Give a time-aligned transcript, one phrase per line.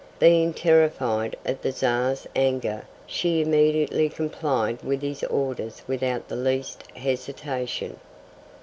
[0.17, 6.91] Being terrified at the Czar's anger she immediately complied with his orders without the least
[6.95, 7.99] hesitation.